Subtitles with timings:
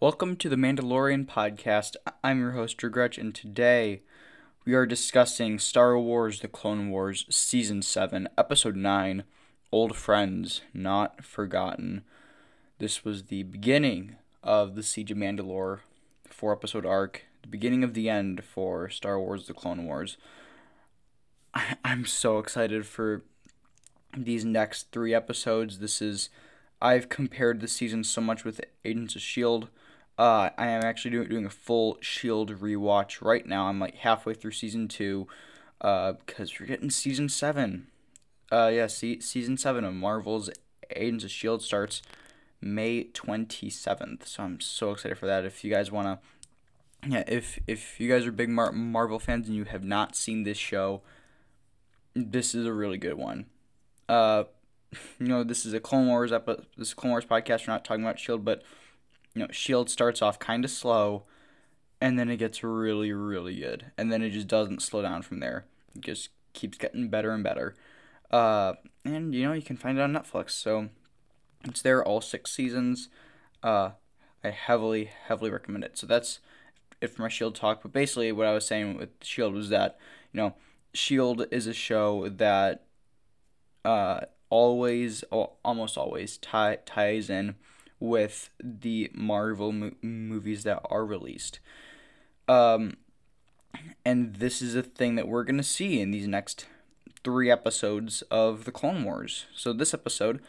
[0.00, 1.94] Welcome to the Mandalorian podcast.
[2.24, 4.00] I'm your host, Drew Gretch, and today
[4.64, 9.24] we are discussing Star Wars The Clone Wars Season 7, Episode 9
[9.70, 12.02] Old Friends Not Forgotten.
[12.78, 15.80] This was the beginning of the Siege of Mandalore
[16.30, 20.16] four episode arc, the beginning of the end for Star Wars The Clone Wars.
[21.52, 23.22] I- I'm so excited for
[24.16, 25.78] these next three episodes.
[25.78, 26.30] This is.
[26.82, 29.66] I've compared the season so much with Agents of S.H.I.E.L.D.
[30.20, 33.68] Uh, I am actually doing, doing a full Shield rewatch right now.
[33.68, 35.26] I'm like halfway through season two,
[35.80, 37.86] uh, because we're getting season seven.
[38.52, 40.50] Uh, yeah, see, season seven of Marvel's
[40.94, 42.02] Agents of Shield starts
[42.60, 44.28] May twenty seventh.
[44.28, 45.46] So I'm so excited for that.
[45.46, 46.18] If you guys wanna,
[47.08, 50.42] yeah, if if you guys are big Mar- Marvel fans and you have not seen
[50.42, 51.00] this show,
[52.14, 53.46] this is a really good one.
[54.06, 54.44] Uh,
[55.18, 56.66] you know, this is a Clone Wars episode.
[56.76, 57.66] This is Clone Wars podcast.
[57.66, 58.62] We're not talking about Shield, but
[59.34, 61.24] you know, Shield starts off kind of slow,
[62.00, 65.40] and then it gets really, really good, and then it just doesn't slow down from
[65.40, 65.66] there.
[65.94, 67.76] It just keeps getting better and better.
[68.30, 70.50] Uh, and you know, you can find it on Netflix.
[70.50, 70.88] So
[71.64, 73.08] it's there all six seasons.
[73.62, 73.90] Uh,
[74.42, 75.98] I heavily, heavily recommend it.
[75.98, 76.40] So that's
[77.00, 77.82] it for my Shield talk.
[77.82, 79.98] But basically, what I was saying with Shield was that
[80.32, 80.54] you know,
[80.92, 82.84] Shield is a show that
[83.84, 84.20] uh
[84.50, 87.54] always, almost always, tie, ties in
[88.00, 91.60] with the Marvel mo- movies that are released.
[92.48, 92.96] Um,
[94.04, 96.66] and this is a thing that we're gonna see in these next
[97.22, 99.46] three episodes of the Clone Wars.
[99.54, 100.40] So this episode,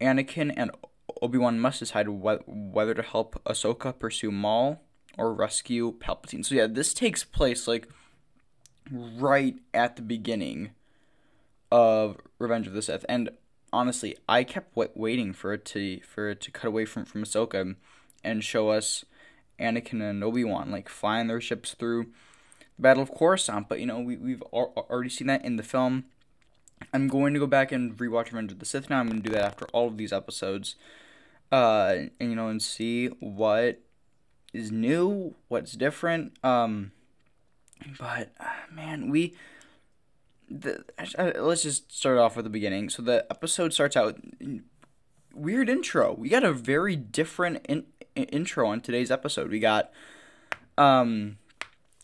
[0.00, 0.70] Anakin and
[1.20, 4.80] Obi Wan must decide wh- whether to help Ahsoka pursue Maul
[5.18, 6.44] or rescue Palpatine.
[6.44, 7.88] So yeah, this takes place like
[8.90, 10.70] right at the beginning
[11.70, 13.30] of Revenge of the Sith, and
[13.72, 17.74] honestly, I kept waiting for it to for it to cut away from from Ahsoka
[18.22, 19.04] and show us
[19.58, 22.06] Anakin and Obi Wan like flying their ships through
[22.76, 23.68] the Battle of Coruscant.
[23.68, 26.04] But you know, we we've al- already seen that in the film.
[26.92, 28.98] I'm going to go back and rewatch Revenge of the Sith now.
[28.98, 30.74] I'm going to do that after all of these episodes,
[31.52, 33.80] uh, and you know, and see what
[34.52, 36.32] is new, what's different.
[36.44, 36.92] Um,
[37.98, 39.34] but uh, man, we
[40.52, 40.84] the,
[41.40, 42.90] let's just start off with the beginning.
[42.90, 44.18] So the episode starts out
[45.34, 46.12] weird intro.
[46.12, 49.50] We got a very different in, in, intro on today's episode.
[49.50, 49.90] We got,
[50.76, 51.38] um,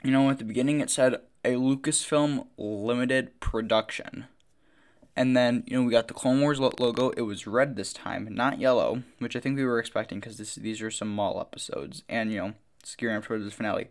[0.02, 4.26] you know, at the beginning it said a Lucasfilm limited production,
[5.14, 7.10] and then you know we got the Clone Wars logo.
[7.10, 10.82] It was red this time, not yellow, which I think we were expecting because these
[10.82, 13.88] are some Maul episodes, and you know, it's gearing up towards the finale.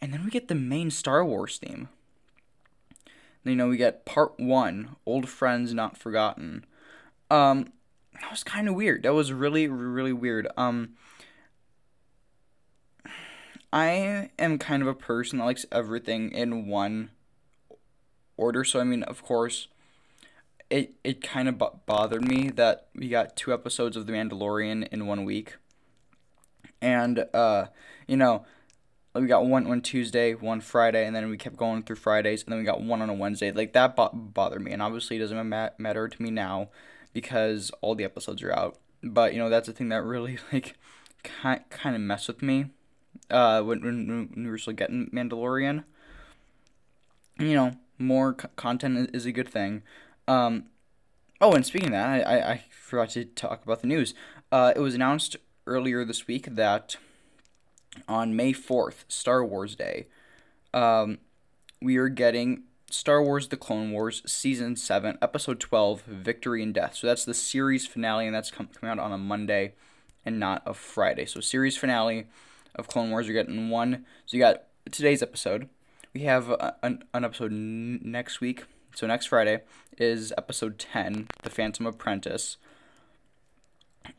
[0.00, 1.88] And then we get the main Star Wars theme
[3.46, 6.64] you know, we get part one, Old Friends Not Forgotten.
[7.30, 7.72] Um,
[8.20, 9.04] that was kind of weird.
[9.04, 10.48] That was really, really weird.
[10.56, 10.94] Um,
[13.72, 17.10] I am kind of a person that likes everything in one
[18.36, 18.64] order.
[18.64, 19.68] So, I mean, of course,
[20.70, 25.06] it, it kind of bothered me that we got two episodes of The Mandalorian in
[25.06, 25.56] one week.
[26.80, 27.66] And, uh,
[28.06, 28.44] you know,
[29.20, 32.52] we got one on Tuesday, one Friday, and then we kept going through Fridays, and
[32.52, 33.50] then we got one on a Wednesday.
[33.52, 36.68] Like that bo- bothered me, and obviously it doesn't ma- matter to me now
[37.12, 38.78] because all the episodes are out.
[39.02, 40.76] But you know that's the thing that really like
[41.22, 42.66] kind kind of messed with me
[43.30, 45.84] uh, when, when, when we were still getting Mandalorian.
[47.38, 49.82] You know, more c- content is a good thing.
[50.26, 50.66] Um,
[51.40, 54.14] oh, and speaking of that, I, I, I forgot to talk about the news.
[54.50, 56.96] Uh, it was announced earlier this week that
[58.08, 60.06] on May 4th, Star Wars Day,
[60.74, 61.18] um,
[61.80, 66.96] we are getting Star Wars The Clone Wars Season 7, Episode 12, Victory and Death.
[66.96, 69.74] So that's the series finale, and that's com- coming out on a Monday
[70.24, 71.24] and not a Friday.
[71.24, 72.26] So, series finale
[72.74, 74.04] of Clone Wars, you're getting one.
[74.26, 75.68] So, you got today's episode.
[76.12, 78.64] We have a, an, an episode n- next week.
[78.94, 79.62] So, next Friday
[79.96, 82.56] is episode 10, The Phantom Apprentice.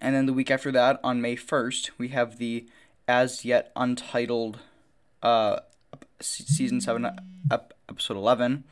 [0.02, 2.68] And then the week after that, on May 1st, we have the
[3.07, 4.59] as yet untitled
[5.24, 5.59] uh,
[6.19, 7.07] season 7
[7.51, 8.63] episode 11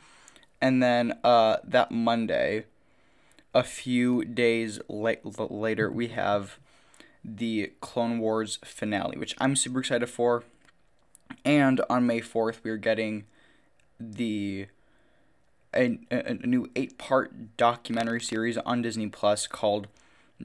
[0.61, 2.65] and then uh, that monday
[3.53, 6.59] a few days la- later we have
[7.23, 10.43] the clone wars finale which i'm super excited for.
[11.43, 13.25] And on may 4th we're getting
[13.99, 14.67] the
[15.73, 19.87] a, a, a new eight part documentary series on disney plus called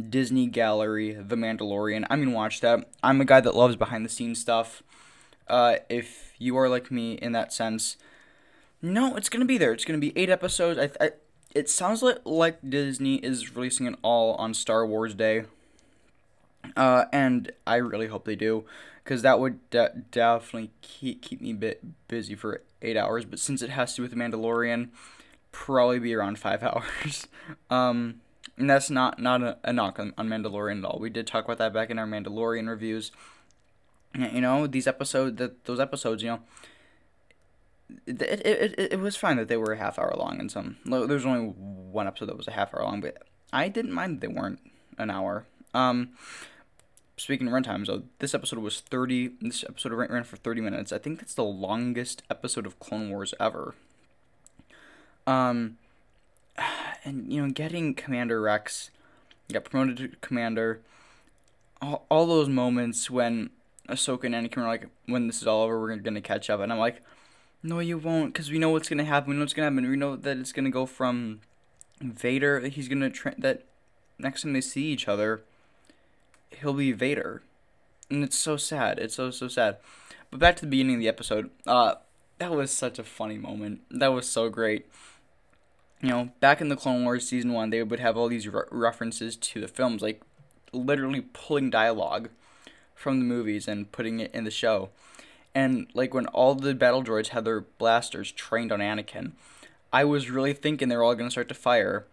[0.08, 2.06] Disney Gallery, The Mandalorian.
[2.08, 2.88] I mean, watch that.
[3.02, 4.82] I'm a guy that loves behind the scenes stuff.
[5.48, 7.96] Uh, if you are like me in that sense,
[8.81, 9.72] no, it's gonna be there.
[9.72, 10.78] It's gonna be eight episodes.
[10.78, 11.10] I, I
[11.54, 15.44] it sounds like like Disney is releasing it all on Star Wars Day.
[16.76, 18.64] Uh, and I really hope they do,
[19.02, 23.25] because that would de- definitely keep keep me bit busy for eight hours.
[23.25, 24.90] But since it has to do with the Mandalorian,
[25.52, 27.26] probably be around five hours.
[27.70, 28.20] um,
[28.61, 30.99] and that's not not a, a knock on, on Mandalorian at all.
[31.01, 33.11] We did talk about that back in our Mandalorian reviews.
[34.15, 36.41] You know, these episodes, that those episodes, you know,
[38.07, 40.77] it, it, it, it was fine that they were a half hour long and some
[40.85, 43.23] there was only one episode that was a half hour long but
[43.53, 44.61] i didn't mind that they weren't
[44.99, 46.11] an hour um
[47.17, 50.99] speaking of runtime so this episode was 30 this episode ran for 30 minutes i
[50.99, 53.75] think that's the longest episode of clone wars ever
[55.27, 55.77] um
[57.05, 58.91] and you know getting commander rex
[59.52, 60.81] got promoted to commander
[61.82, 63.50] all, all those moments when
[63.88, 66.73] ahsoka and anakin were like when this is all over we're gonna catch up and
[66.73, 67.02] i'm like
[67.62, 69.31] no, you won't, because we know what's gonna happen.
[69.31, 69.88] We know what's gonna happen.
[69.88, 71.41] We know that it's gonna go from
[72.00, 72.61] Vader.
[72.61, 73.64] He's gonna tra- that
[74.19, 75.43] next time they see each other,
[76.50, 77.43] he'll be Vader,
[78.11, 78.99] and it's so sad.
[78.99, 79.76] It's so so sad.
[80.31, 81.50] But back to the beginning of the episode.
[81.67, 81.97] Uh,
[82.38, 83.82] that was such a funny moment.
[83.91, 84.87] That was so great.
[86.02, 88.62] You know, back in the Clone Wars season one, they would have all these re-
[88.70, 90.23] references to the films, like
[90.73, 92.31] literally pulling dialogue
[92.94, 94.91] from the movies and putting it in the show.
[95.55, 99.32] And like when all the battle droids had their blasters trained on Anakin,
[99.93, 102.06] I was really thinking they were all gonna start to fire.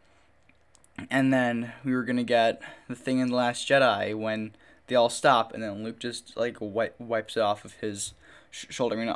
[1.10, 4.54] And then we were gonna get the thing in the Last Jedi when
[4.88, 8.14] they all stop, and then Luke just like wipe, wipes it off of his
[8.50, 9.00] sh- shoulder.
[9.00, 9.16] I mean,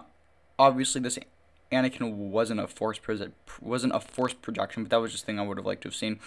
[0.59, 1.17] obviously this
[1.71, 3.29] Anakin wasn't a force pre-
[3.61, 5.95] wasn't a force projection, but that was just thing I would have liked to have
[5.95, 6.19] seen.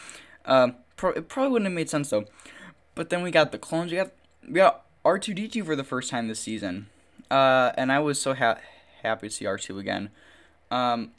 [0.46, 2.24] Um, pro- it probably wouldn't have made sense though.
[2.94, 3.90] But then we got the clones.
[3.90, 4.12] We got
[4.46, 6.86] we got R two D two for the first time this season.
[7.30, 8.58] Uh, and I was so ha-
[9.02, 10.10] happy to see R2 again.
[10.70, 11.12] Um,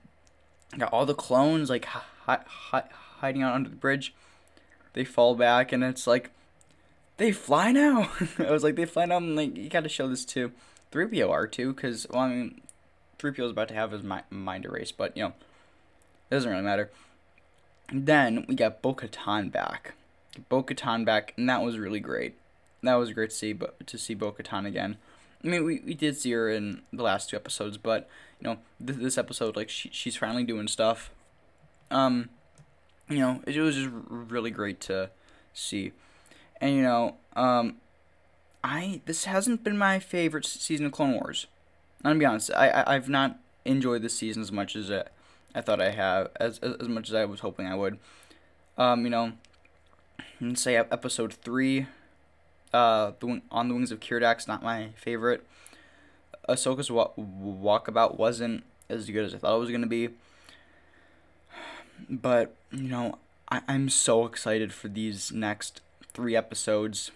[0.78, 2.90] got all the clones like hi- hi-
[3.20, 4.14] hiding out under the bridge.
[4.94, 6.32] They fall back, and it's like
[7.18, 8.12] they fly now.
[8.40, 9.18] I was like, they fly now.
[9.18, 10.52] I'm like, you got to show this to
[10.92, 12.62] 3PO R2 because well, I mean,
[13.20, 15.34] 3PO is about to have his mi- mind erased, but you know,
[16.30, 16.92] it doesn't really matter.
[17.92, 19.94] Then we got Bo-Katan back.
[20.50, 22.36] Bo-Katan back, and that was really great.
[22.84, 24.98] That was great to see, but to see Bo-Katan again.
[25.44, 28.10] I mean, we, we did see her in the last two episodes, but
[28.40, 31.12] you know, th- this episode, like she she's finally doing stuff.
[31.92, 32.30] Um,
[33.08, 35.12] you know, it, it was just really great to
[35.54, 35.92] see,
[36.60, 37.78] and you know, um,
[38.64, 41.46] I this hasn't been my favorite season of Clone Wars.
[42.06, 45.04] I'm gonna be honest, I, I I've not enjoyed this season as much as I,
[45.56, 47.98] I thought I have, as as much as I was hoping I would.
[48.78, 49.34] Um, you know,
[50.40, 51.88] let's say episode three
[52.74, 55.46] uh, the on the wings of Keeradaks, not my favorite.
[56.48, 60.10] Ahsoka's wa- walkabout wasn't as good as I thought it was gonna be.
[62.10, 63.18] But you know,
[63.50, 65.82] I- I'm so excited for these next
[66.14, 67.12] three episodes.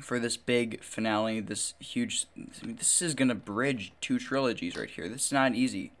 [0.00, 2.26] For this big finale, this huge,
[2.62, 5.08] this is gonna bridge two trilogies right here.
[5.08, 5.92] This is not easy.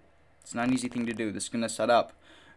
[0.42, 1.32] It's not an easy thing to do.
[1.32, 2.12] This is gonna set up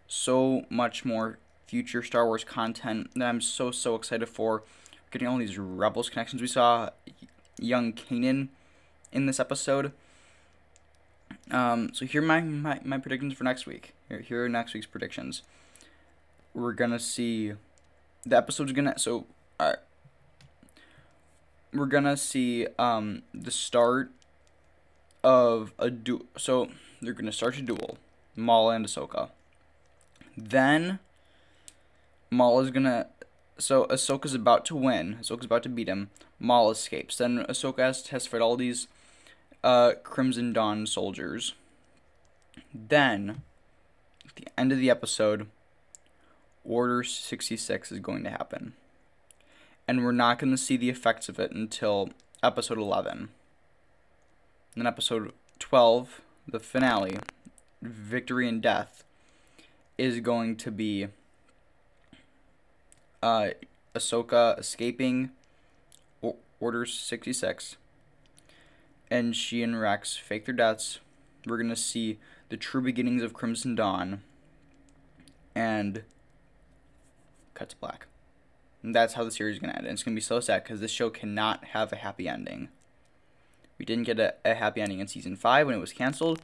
[0.07, 4.63] so much more future Star Wars content that I'm so so excited for
[5.11, 6.41] getting all these Rebels connections.
[6.41, 6.89] We saw
[7.59, 8.49] young Kanan
[9.11, 9.91] in this episode.
[11.51, 13.93] Um, so here are my, my, my predictions for next week.
[14.07, 15.41] Here, here are next week's predictions.
[16.53, 17.53] We're gonna see
[18.25, 19.25] the episode's gonna so
[19.59, 19.79] alright.
[21.73, 24.11] We're gonna see um the start
[25.23, 26.25] of a duel.
[26.37, 26.69] So
[27.01, 27.97] they're gonna start a duel,
[28.35, 29.29] Maul and Ahsoka.
[30.37, 30.99] Then
[32.29, 33.07] Maul is gonna
[33.57, 35.17] so Ahsoka's about to win.
[35.21, 36.09] Ahsoka's about to beat him.
[36.39, 37.17] Maul escapes.
[37.17, 38.87] Then Ahsoka has to test fight all these
[39.63, 41.53] uh, Crimson Dawn soldiers.
[42.73, 43.41] Then,
[44.25, 45.47] at the end of the episode,
[46.63, 48.73] Order 66 is going to happen.
[49.87, 52.09] And we're not going to see the effects of it until
[52.41, 53.17] episode 11.
[53.17, 53.29] And
[54.75, 57.17] then episode 12, the finale,
[57.81, 59.03] Victory and Death,
[59.97, 61.07] is going to be
[63.21, 63.49] uh,
[63.95, 65.31] Ahsoka escaping
[66.63, 67.75] Order 66,
[69.11, 71.01] and she and Rex fake their deaths.
[71.45, 74.21] We're gonna see the true beginnings of Crimson Dawn,
[75.53, 76.03] and
[77.53, 78.07] cut to black.
[78.83, 79.85] And that's how the series is gonna end.
[79.85, 82.69] And it's gonna be so sad because this show cannot have a happy ending.
[83.79, 86.41] We didn't get a, a happy ending in season five when it was canceled.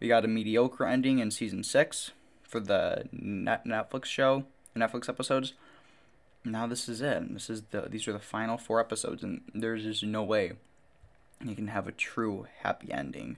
[0.00, 2.12] We got a mediocre ending in season six
[2.42, 4.44] for the net Netflix show,
[4.76, 5.54] Netflix episodes
[6.44, 7.32] now this is it.
[7.32, 10.52] This is the these are the final four episodes, and there's just no way
[11.44, 13.36] you can have a true happy ending.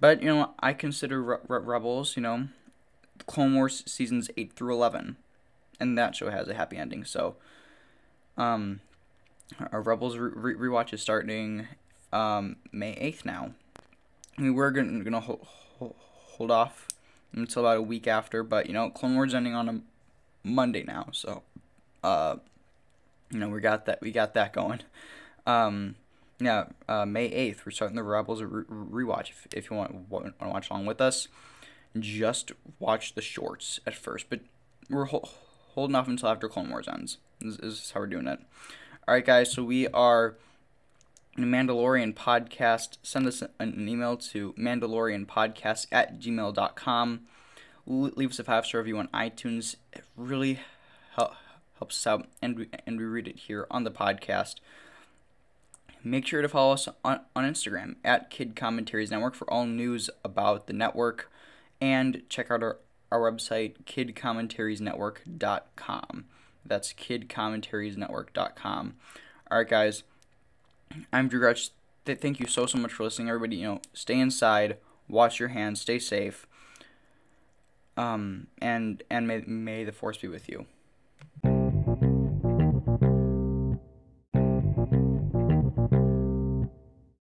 [0.00, 2.48] But you know, I consider Re- Re- Rebels, you know,
[3.26, 5.16] Clone Wars seasons eight through eleven,
[5.80, 7.04] and that show has a happy ending.
[7.04, 7.36] So,
[8.36, 8.80] um,
[9.70, 11.68] our Rebels re- rewatch is starting
[12.12, 13.52] um, May 8th now.
[14.38, 15.46] Mean, we're going to hold,
[15.78, 16.88] hold off
[17.32, 19.80] until about a week after, but you know, Clone Wars ending on a
[20.42, 21.42] Monday now, so
[22.02, 22.36] uh,
[23.30, 24.80] you know, we got that we got that going.
[25.46, 25.96] Um,
[26.40, 29.30] yeah, uh, May 8th, we're starting the Rebels re- rewatch.
[29.30, 31.28] If, if you want, want to watch along with us,
[31.98, 34.40] just watch the shorts at first, but
[34.90, 35.28] we're ho-
[35.74, 37.18] holding off until after Clone Wars ends.
[37.40, 38.40] This, is how we're doing it.
[39.06, 39.52] All right, guys.
[39.52, 40.36] So we are
[41.36, 42.98] the Mandalorian podcast.
[43.02, 47.20] Send us an email to mandalorianpodcast at gmail.com.
[47.86, 49.76] Leave us a five star review on iTunes.
[49.92, 50.60] It really
[51.16, 51.32] help,
[51.78, 54.56] helps us out, and we, and we read it here on the podcast.
[56.04, 60.10] Make sure to follow us on, on Instagram at Kid Commentaries Network for all news
[60.24, 61.30] about the network.
[61.80, 62.78] And check out our,
[63.12, 66.24] our website, kidcommentariesnetwork.com.
[66.64, 68.94] That's kidcommentariesnetwork.com.
[69.50, 70.04] All right, guys.
[71.12, 71.70] I'm Drew Gretsch.
[72.04, 73.56] Thank you so so much for listening, everybody.
[73.56, 74.78] You know, stay inside,
[75.08, 76.46] wash your hands, stay safe.
[77.96, 80.64] Um, and and may may the force be with you.